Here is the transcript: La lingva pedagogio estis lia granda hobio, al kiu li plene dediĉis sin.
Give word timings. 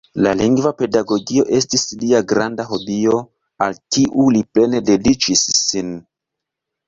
La 0.25 0.31
lingva 0.37 0.69
pedagogio 0.77 1.43
estis 1.57 1.83
lia 2.03 2.21
granda 2.31 2.65
hobio, 2.71 3.19
al 3.65 3.77
kiu 3.97 4.25
li 4.37 4.41
plene 4.57 4.83
dediĉis 4.91 5.45
sin. 5.61 5.93